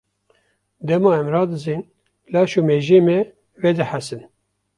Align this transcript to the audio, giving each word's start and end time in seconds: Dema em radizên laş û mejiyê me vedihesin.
Dema 0.87 1.11
em 1.19 1.27
radizên 1.33 1.81
laş 2.33 2.51
û 2.59 2.61
mejiyê 2.69 2.99
me 3.07 3.19
vedihesin. 3.63 4.21